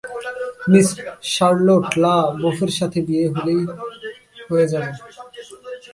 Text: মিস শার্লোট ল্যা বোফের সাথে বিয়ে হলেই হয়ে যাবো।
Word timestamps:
মিস 0.71 0.87
শার্লোট 1.33 1.87
ল্যা 2.03 2.17
বোফের 2.41 2.71
সাথে 2.79 2.99
বিয়ে 3.07 3.25
হলেই 3.33 3.61
হয়ে 4.49 4.67
যাবো। 4.71 4.91